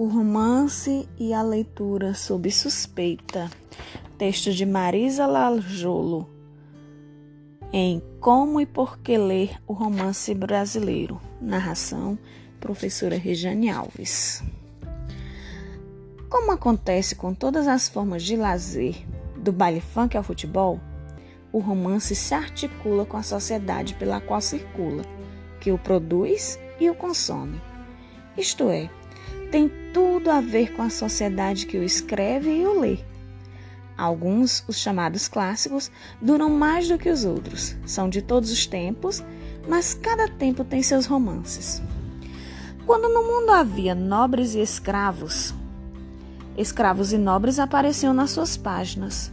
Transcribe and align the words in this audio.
O 0.00 0.06
romance 0.06 1.08
e 1.18 1.34
a 1.34 1.42
leitura 1.42 2.14
sob 2.14 2.48
suspeita. 2.52 3.50
Texto 4.16 4.52
de 4.52 4.64
Marisa 4.64 5.26
Lajolo. 5.26 6.30
Em 7.72 8.00
Como 8.20 8.60
e 8.60 8.64
Por 8.64 9.00
que 9.00 9.18
Ler 9.18 9.60
o 9.66 9.72
Romance 9.72 10.32
Brasileiro. 10.32 11.20
Narração: 11.40 12.16
Professora 12.60 13.16
Regiane 13.16 13.70
Alves. 13.70 14.40
Como 16.30 16.52
acontece 16.52 17.16
com 17.16 17.34
todas 17.34 17.66
as 17.66 17.88
formas 17.88 18.22
de 18.22 18.36
lazer, 18.36 19.04
do 19.36 19.50
baile 19.50 19.80
funk 19.80 20.16
ao 20.16 20.22
futebol, 20.22 20.78
o 21.50 21.58
romance 21.58 22.14
se 22.14 22.34
articula 22.34 23.04
com 23.04 23.16
a 23.16 23.24
sociedade 23.24 23.94
pela 23.94 24.20
qual 24.20 24.40
circula, 24.40 25.02
que 25.60 25.72
o 25.72 25.78
produz 25.78 26.56
e 26.78 26.88
o 26.88 26.94
consome. 26.94 27.60
Isto 28.36 28.68
é, 28.70 28.88
tem 29.50 29.70
tudo 29.92 30.30
a 30.30 30.40
ver 30.40 30.74
com 30.74 30.82
a 30.82 30.90
sociedade 30.90 31.66
que 31.66 31.78
o 31.78 31.82
escreve 31.82 32.50
e 32.50 32.66
o 32.66 32.80
lê. 32.80 32.98
Alguns, 33.96 34.62
os 34.68 34.78
chamados 34.78 35.26
clássicos, 35.26 35.90
duram 36.22 36.50
mais 36.50 36.86
do 36.86 36.98
que 36.98 37.10
os 37.10 37.24
outros, 37.24 37.74
são 37.84 38.08
de 38.08 38.22
todos 38.22 38.50
os 38.52 38.66
tempos, 38.66 39.24
mas 39.68 39.92
cada 39.94 40.28
tempo 40.28 40.62
tem 40.62 40.82
seus 40.82 41.06
romances. 41.06 41.82
Quando 42.86 43.08
no 43.08 43.22
mundo 43.22 43.50
havia 43.50 43.94
nobres 43.94 44.54
e 44.54 44.60
escravos, 44.60 45.52
escravos 46.56 47.12
e 47.12 47.18
nobres 47.18 47.58
apareciam 47.58 48.14
nas 48.14 48.30
suas 48.30 48.56
páginas. 48.56 49.32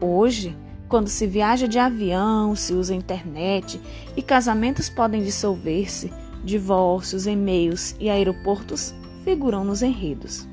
Hoje, 0.00 0.56
quando 0.88 1.08
se 1.08 1.26
viaja 1.26 1.66
de 1.66 1.78
avião, 1.78 2.54
se 2.54 2.72
usa 2.72 2.94
internet 2.94 3.80
e 4.16 4.22
casamentos 4.22 4.88
podem 4.88 5.22
dissolver-se, 5.22 6.12
divórcios, 6.44 7.26
e-mails 7.26 7.96
e 7.98 8.08
aeroportos 8.08 8.94
figuram 9.24 9.64
nos 9.64 9.82
enredos. 9.82 10.46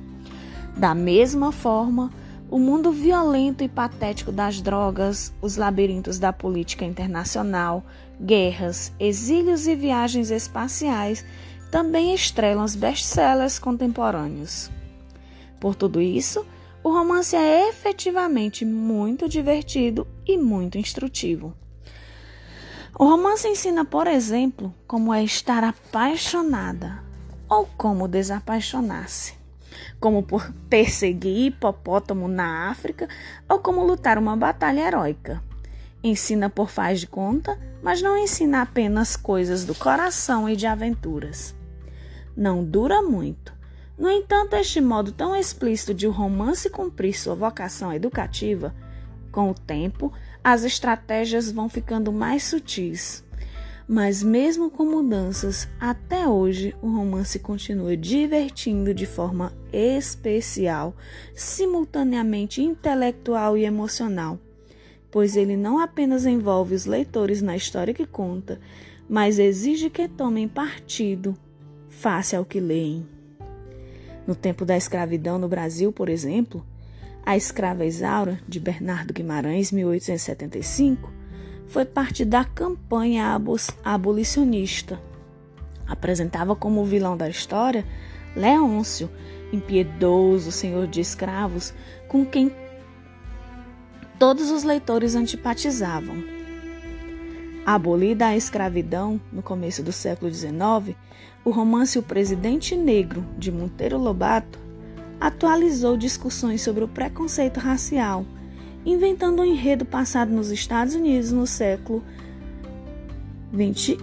Da 0.75 0.93
mesma 0.93 1.51
forma, 1.51 2.11
o 2.49 2.59
mundo 2.59 2.91
violento 2.91 3.63
e 3.63 3.67
patético 3.67 4.31
das 4.31 4.61
drogas, 4.61 5.33
os 5.41 5.55
labirintos 5.55 6.19
da 6.19 6.31
política 6.31 6.85
internacional, 6.85 7.83
guerras, 8.19 8.93
exílios 8.99 9.67
e 9.67 9.75
viagens 9.75 10.29
espaciais 10.31 11.25
também 11.71 12.13
estrelam 12.13 12.63
os 12.63 12.75
best-sellers 12.75 13.59
contemporâneos. 13.59 14.69
Por 15.59 15.75
tudo 15.75 15.99
isso, 15.99 16.45
o 16.83 16.89
romance 16.89 17.35
é 17.35 17.67
efetivamente 17.67 18.63
muito 18.63 19.27
divertido 19.27 20.07
e 20.25 20.37
muito 20.37 20.77
instrutivo. 20.77 21.55
O 22.97 23.05
romance 23.05 23.47
ensina, 23.47 23.83
por 23.83 24.07
exemplo, 24.07 24.73
como 24.87 25.13
é 25.13 25.23
estar 25.23 25.63
apaixonada, 25.63 27.03
ou 27.49 27.67
como 27.77 28.07
desapaixonar-se, 28.07 29.33
como 29.99 30.23
por 30.23 30.51
perseguir 30.69 31.47
hipopótamo 31.47 32.27
na 32.27 32.69
África 32.69 33.07
ou 33.47 33.59
como 33.59 33.85
lutar 33.85 34.17
uma 34.17 34.35
batalha 34.35 34.81
heróica. 34.87 35.41
Ensina 36.03 36.49
por 36.49 36.69
faz 36.69 36.99
de 36.99 37.07
conta, 37.07 37.59
mas 37.81 38.01
não 38.01 38.17
ensina 38.17 38.61
apenas 38.61 39.15
coisas 39.15 39.65
do 39.65 39.73
coração 39.73 40.47
e 40.47 40.55
de 40.55 40.67
aventuras. 40.67 41.55
Não 42.37 42.63
dura 42.63 43.01
muito. 43.01 43.53
No 43.97 44.09
entanto, 44.09 44.55
este 44.55 44.81
modo 44.81 45.11
tão 45.11 45.35
explícito 45.35 45.93
de 45.93 46.05
o 46.05 46.11
romance 46.11 46.69
cumprir 46.69 47.17
sua 47.17 47.33
vocação 47.33 47.93
educativa, 47.93 48.75
com 49.35 49.49
o 49.49 49.53
tempo, 49.53 50.13
as 50.41 50.63
estratégias 50.63 51.51
vão 51.51 51.67
ficando 51.67 52.09
mais 52.09 52.43
sutis, 52.43 53.21
mas 53.87 54.23
mesmo 54.23 54.69
com 54.69 54.83
mudanças, 54.83 55.67
até 55.79 56.27
hoje 56.27 56.75
o 56.81 56.87
romance 56.87 57.37
continua 57.37 57.95
divertindo 57.95 58.93
de 58.93 59.05
forma 59.05 59.53
especial, 59.71 60.95
simultaneamente 61.35 62.61
intelectual 62.61 63.55
e 63.55 63.63
emocional, 63.63 64.39
pois 65.11 65.35
ele 65.35 65.55
não 65.55 65.79
apenas 65.79 66.25
envolve 66.25 66.73
os 66.73 66.85
leitores 66.85 67.41
na 67.41 67.55
história 67.55 67.93
que 67.93 68.07
conta, 68.07 68.59
mas 69.07 69.37
exige 69.37 69.89
que 69.89 70.07
tomem 70.07 70.47
partido 70.47 71.37
face 71.89 72.35
ao 72.35 72.43
que 72.43 72.59
leem. 72.59 73.05
No 74.25 74.33
tempo 74.33 74.65
da 74.65 74.75
escravidão 74.75 75.37
no 75.37 75.47
Brasil, 75.47 75.91
por 75.91 76.09
exemplo, 76.09 76.65
a 77.23 77.37
escrava 77.37 77.85
Isaura, 77.85 78.39
de 78.47 78.59
Bernardo 78.59 79.13
Guimarães, 79.13 79.71
1875, 79.71 81.14
foi 81.67 81.85
parte 81.85 82.23
da 82.23 82.43
campanha 82.43 83.39
abolicionista. 83.83 84.99
Apresentava 85.87 86.55
como 86.55 86.85
vilão 86.85 87.15
da 87.15 87.29
história 87.29 87.85
Leôncio, 88.35 89.09
impiedoso 89.51 90.51
senhor 90.51 90.87
de 90.87 90.99
escravos, 90.99 91.73
com 92.07 92.25
quem 92.25 92.51
todos 94.19 94.51
os 94.51 94.63
leitores 94.63 95.15
antipatizavam. 95.15 96.23
Abolida 97.65 98.27
a 98.27 98.35
escravidão 98.35 99.19
no 99.31 99.41
começo 99.41 99.81
do 99.81 99.91
século 99.91 100.31
XIX, 100.31 100.95
o 101.43 101.49
romance 101.49 101.97
O 101.97 102.03
Presidente 102.03 102.75
Negro, 102.75 103.25
de 103.37 103.51
Monteiro 103.51 103.97
Lobato, 103.97 104.59
atualizou 105.19 105.95
discussões 105.95 106.61
sobre 106.61 106.83
o 106.83 106.87
preconceito 106.87 107.59
racial 107.59 108.25
inventando 108.85 109.41
um 109.41 109.45
enredo 109.45 109.83
passado 109.83 110.31
nos 110.31 110.51
Estados 110.51 110.93
Unidos 110.93 111.31
no 111.31 111.47
século 111.47 112.03
20. 113.51 113.97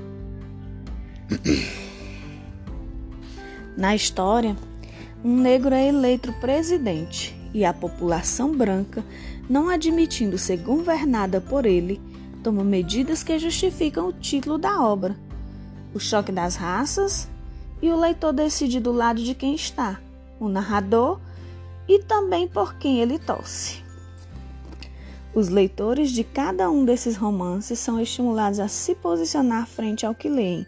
Na 3.76 3.94
história, 3.94 4.56
um 5.25 5.37
negro 5.37 5.75
é 5.75 5.88
eleito 5.88 6.32
presidente 6.34 7.34
e 7.54 7.65
a 7.65 7.72
população 7.72 8.56
branca, 8.56 9.04
não 9.48 9.69
admitindo 9.69 10.37
ser 10.37 10.56
governada 10.59 11.41
por 11.41 11.64
ele, 11.64 12.00
toma 12.43 12.64
medidas 12.64 13.22
que 13.22 13.38
justificam 13.38 14.09
o 14.09 14.12
título 14.12 14.59
da 14.59 14.82
obra. 14.82 15.16
O 15.94 16.00
choque 16.00 16.32
das 16.32 16.56
raças 16.56 17.28
e 17.81 17.91
o 17.91 17.97
leitor 17.97 18.32
decide 18.32 18.81
do 18.81 18.93
lado 18.93 19.22
de 19.22 19.34
quem 19.34 19.54
está, 19.54 20.00
o 20.41 20.49
narrador 20.49 21.20
e 21.88 21.99
também 22.00 22.49
por 22.49 22.75
quem 22.75 23.00
ele 23.00 23.19
torce. 23.19 23.81
Os 25.34 25.48
leitores 25.48 26.10
de 26.10 26.22
cada 26.25 26.70
um 26.70 26.84
desses 26.84 27.16
romances 27.16 27.78
são 27.78 27.98
estimulados 27.98 28.60
a 28.60 28.69
se 28.69 28.94
posicionar 28.94 29.66
frente 29.66 30.04
ao 30.04 30.15
que 30.15 30.28
leem. 30.28 30.66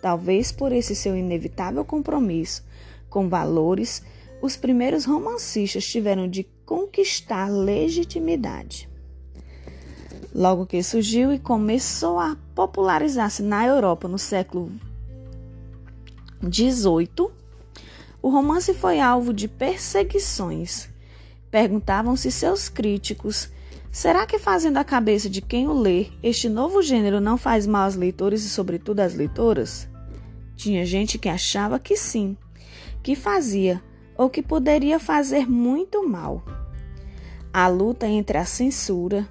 Talvez 0.00 0.50
por 0.50 0.72
esse 0.72 0.94
seu 0.94 1.14
inevitável 1.14 1.84
compromisso 1.84 2.64
com 3.10 3.28
valores, 3.28 4.02
os 4.40 4.56
primeiros 4.56 5.04
romancistas 5.04 5.86
tiveram 5.86 6.28
de 6.28 6.44
conquistar 6.64 7.50
legitimidade. 7.50 8.88
Logo 10.34 10.66
que 10.66 10.82
surgiu 10.82 11.32
e 11.32 11.38
começou 11.38 12.18
a 12.18 12.36
popularizar-se 12.54 13.42
na 13.42 13.66
Europa 13.66 14.08
no 14.08 14.18
século 14.18 14.70
XVIII, 16.42 17.30
o 18.22 18.28
romance 18.28 18.74
foi 18.74 18.98
alvo 18.98 19.32
de 19.32 19.46
perseguições. 19.46 20.88
Perguntavam-se 21.50 22.30
seus 22.30 22.68
críticos 22.68 23.48
Será 23.90 24.26
que 24.26 24.38
fazendo 24.38 24.76
a 24.76 24.84
cabeça 24.84 25.28
de 25.28 25.40
quem 25.40 25.68
o 25.68 25.72
lê, 25.72 26.08
este 26.22 26.48
novo 26.48 26.82
gênero 26.82 27.20
não 27.20 27.38
faz 27.38 27.66
mal 27.66 27.84
aos 27.84 27.94
leitores 27.94 28.44
e, 28.44 28.50
sobretudo, 28.50 29.00
às 29.00 29.14
leitoras? 29.14 29.88
Tinha 30.54 30.84
gente 30.84 31.18
que 31.18 31.28
achava 31.28 31.78
que 31.78 31.96
sim, 31.96 32.36
que 33.02 33.14
fazia 33.14 33.82
ou 34.16 34.28
que 34.28 34.42
poderia 34.42 34.98
fazer 34.98 35.48
muito 35.48 36.06
mal. 36.06 36.44
A 37.52 37.68
luta 37.68 38.06
entre 38.06 38.38
a 38.38 38.44
censura 38.44 39.28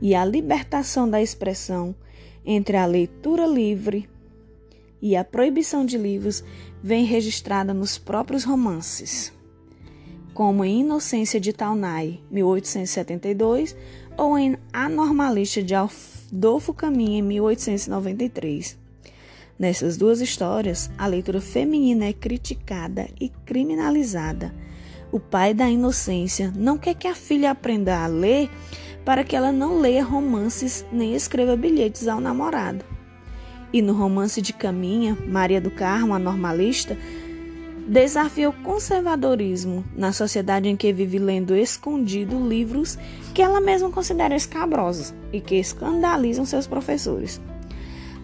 e 0.00 0.14
a 0.14 0.24
libertação 0.24 1.08
da 1.08 1.20
expressão, 1.20 1.94
entre 2.44 2.76
a 2.76 2.86
leitura 2.86 3.46
livre 3.46 4.08
e 5.00 5.16
a 5.16 5.24
proibição 5.24 5.84
de 5.84 5.98
livros, 5.98 6.44
vem 6.82 7.04
registrada 7.04 7.74
nos 7.74 7.98
próprios 7.98 8.44
romances 8.44 9.35
como 10.36 10.62
em 10.66 10.80
Inocência 10.80 11.40
de 11.40 11.50
Taunay, 11.50 12.20
1872, 12.30 13.74
ou 14.18 14.36
em 14.36 14.58
Anormalista 14.70 15.62
de 15.62 15.74
Adolfo 15.74 16.74
Caminha, 16.74 17.20
em 17.20 17.22
1893. 17.22 18.76
Nessas 19.58 19.96
duas 19.96 20.20
histórias, 20.20 20.90
a 20.98 21.06
leitura 21.06 21.40
feminina 21.40 22.04
é 22.04 22.12
criticada 22.12 23.08
e 23.18 23.30
criminalizada. 23.46 24.54
O 25.10 25.18
pai 25.18 25.54
da 25.54 25.70
inocência 25.70 26.52
não 26.54 26.76
quer 26.76 26.94
que 26.94 27.08
a 27.08 27.14
filha 27.14 27.50
aprenda 27.50 28.04
a 28.04 28.06
ler 28.06 28.50
para 29.06 29.24
que 29.24 29.34
ela 29.34 29.50
não 29.50 29.80
leia 29.80 30.04
romances 30.04 30.84
nem 30.92 31.14
escreva 31.14 31.56
bilhetes 31.56 32.06
ao 32.06 32.20
namorado. 32.20 32.84
E 33.72 33.80
no 33.80 33.94
romance 33.94 34.42
de 34.42 34.52
Caminha, 34.52 35.16
Maria 35.26 35.62
do 35.62 35.70
Carmo, 35.70 36.12
a 36.12 36.18
normalista, 36.18 36.94
desafia 37.86 38.50
o 38.50 38.52
conservadorismo 38.52 39.84
na 39.96 40.12
sociedade 40.12 40.68
em 40.68 40.76
que 40.76 40.92
vive 40.92 41.18
lendo 41.18 41.54
escondido 41.54 42.36
livros 42.46 42.98
que 43.32 43.40
ela 43.40 43.60
mesma 43.60 43.90
considera 43.90 44.34
escabrosos 44.34 45.14
e 45.32 45.40
que 45.40 45.54
escandalizam 45.54 46.44
seus 46.44 46.66
professores. 46.66 47.40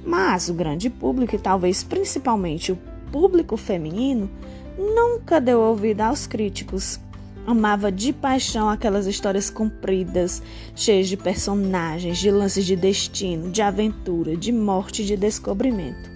Mas 0.04 0.48
o 0.48 0.54
grande 0.54 0.90
público, 0.90 1.36
e 1.36 1.38
talvez 1.38 1.84
principalmente 1.84 2.72
o 2.72 2.78
público 3.12 3.56
feminino, 3.56 4.28
nunca 4.76 5.40
deu 5.40 5.60
ouvido 5.60 6.00
aos 6.00 6.26
críticos. 6.26 6.98
Amava 7.46 7.90
de 7.90 8.12
paixão 8.12 8.68
aquelas 8.68 9.06
histórias 9.06 9.48
compridas, 9.48 10.42
cheias 10.74 11.08
de 11.08 11.16
personagens, 11.16 12.18
de 12.18 12.30
lances 12.30 12.64
de 12.64 12.74
destino, 12.74 13.50
de 13.50 13.62
aventura, 13.62 14.36
de 14.36 14.50
morte 14.50 15.02
e 15.02 15.04
de 15.04 15.16
descobrimento. 15.16 16.10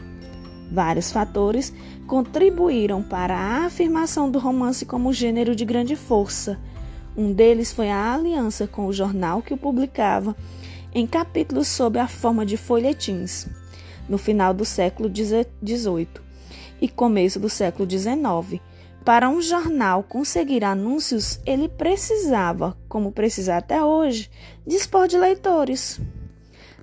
Vários 0.71 1.13
fatores 1.13 1.73
contribuíram 2.07 3.03
para 3.03 3.37
a 3.37 3.67
afirmação 3.67 4.31
do 4.31 4.39
romance 4.39 4.85
como 4.85 5.13
gênero 5.13 5.55
de 5.55 5.65
grande 5.65 5.97
força. 5.97 6.59
Um 7.17 7.33
deles 7.33 7.73
foi 7.73 7.91
a 7.91 8.15
aliança 8.15 8.67
com 8.67 8.87
o 8.87 8.93
jornal 8.93 9.43
que 9.43 9.55
o 9.55 9.57
publicava 9.57 10.37
em 10.95 11.07
capítulos 11.07 11.69
sob 11.69 11.99
a 11.99 12.09
forma 12.09 12.45
de 12.45 12.57
folhetins, 12.57 13.47
no 14.09 14.19
final 14.19 14.53
do 14.53 14.65
século 14.65 15.09
XVIII 15.15 16.09
e 16.81 16.89
começo 16.89 17.39
do 17.39 17.49
século 17.49 17.89
XIX 17.89 18.61
para 19.07 19.29
um 19.29 19.41
jornal 19.41 20.03
conseguir 20.03 20.65
anúncios, 20.65 21.39
ele 21.47 21.69
precisava, 21.69 22.77
como 22.89 23.13
precisa 23.13 23.57
até 23.57 23.81
hoje, 23.81 24.29
dispor 24.67 25.07
de 25.07 25.17
leitores. 25.17 26.01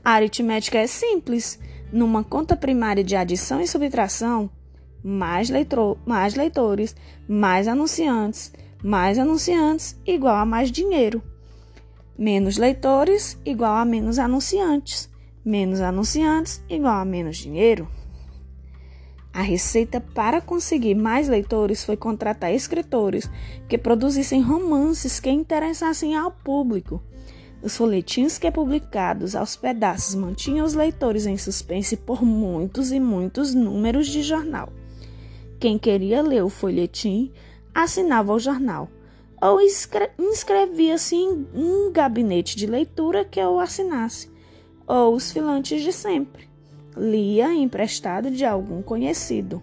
A 0.01 0.11
aritmética 0.11 0.77
é 0.77 0.87
simples. 0.87 1.59
Numa 1.93 2.23
conta 2.23 2.57
primária 2.57 3.03
de 3.03 3.15
adição 3.15 3.61
e 3.61 3.67
subtração, 3.67 4.49
mais, 5.03 5.47
leitor, 5.47 5.95
mais 6.03 6.33
leitores, 6.33 6.95
mais 7.27 7.67
anunciantes, 7.67 8.51
mais 8.83 9.19
anunciantes 9.19 9.95
igual 10.03 10.37
a 10.37 10.43
mais 10.43 10.71
dinheiro. 10.71 11.21
Menos 12.17 12.57
leitores 12.57 13.39
igual 13.45 13.75
a 13.75 13.85
menos 13.85 14.17
anunciantes. 14.17 15.07
Menos 15.45 15.81
anunciantes 15.81 16.63
igual 16.67 16.95
a 16.95 17.05
menos 17.05 17.37
dinheiro. 17.37 17.87
A 19.31 19.43
receita 19.43 20.01
para 20.01 20.41
conseguir 20.41 20.95
mais 20.95 21.29
leitores 21.29 21.85
foi 21.85 21.95
contratar 21.95 22.51
escritores 22.51 23.29
que 23.69 23.77
produzissem 23.77 24.41
romances 24.41 25.19
que 25.19 25.29
interessassem 25.29 26.15
ao 26.15 26.31
público. 26.31 27.03
Os 27.63 27.77
folhetins 27.77 28.37
que 28.37 28.51
publicados 28.51 29.37
aos 29.37 29.55
pedaços 29.55 30.15
mantinham 30.15 30.65
os 30.65 30.73
leitores 30.73 31.25
em 31.25 31.37
suspense 31.37 31.95
por 31.95 32.21
muitos 32.21 32.91
e 32.91 32.99
muitos 32.99 33.53
números 33.53 34.07
de 34.07 34.21
jornal. 34.21 34.67
Quem 35.61 35.79
queria 35.79 36.21
ler 36.21 36.43
o 36.43 36.49
folhetim 36.49 37.31
assinava 37.73 38.33
o 38.33 38.39
jornal 38.39 38.89
ou 39.41 39.59
inscrevia-se 40.19 41.15
em 41.15 41.47
um 41.53 41.91
gabinete 41.91 42.55
de 42.55 42.65
leitura 42.65 43.25
que 43.25 43.41
o 43.41 43.59
assinasse, 43.59 44.29
ou 44.87 45.15
os 45.15 45.31
filantes 45.31 45.81
de 45.81 45.91
sempre 45.91 46.49
lia 46.95 47.53
emprestado 47.53 48.29
de 48.29 48.45
algum 48.45 48.81
conhecido. 48.81 49.61